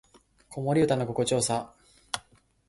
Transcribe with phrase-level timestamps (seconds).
[0.49, 1.75] 子守唄の心地よさ